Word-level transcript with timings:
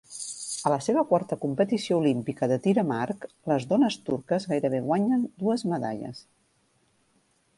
A 0.67 0.69
la 0.73 0.77
seva 0.85 1.01
quarta 1.09 1.35
competició 1.43 1.97
olímpica 2.03 2.49
de 2.53 2.57
tir 2.63 2.73
amb 2.83 2.95
arc, 2.95 3.29
les 3.53 3.69
dones 3.73 3.99
turques 4.09 4.49
gairebé 4.53 4.79
guanyen 4.89 5.29
dues 5.45 5.67
medalles. 5.75 6.25